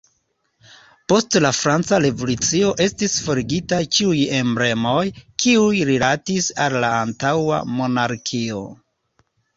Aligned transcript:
Post 1.11 1.35
la 1.45 1.49
Franca 1.57 1.99
Revolucio 2.05 2.71
estis 2.85 3.17
forigitaj 3.27 3.81
ĉiuj 3.97 4.23
emblemoj, 4.39 5.03
kiuj 5.45 5.85
rilatis 5.91 6.49
al 6.67 6.79
la 6.87 6.91
antaŭa 7.05 7.61
monarkio. 7.79 8.65